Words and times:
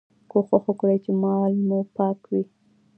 کوښښ 0.31 0.63
وکړئ 0.67 0.97
چي 1.03 1.11
مال 1.23 1.53
مو 1.67 1.79
پاک 1.95 2.19
وي. 2.29 2.43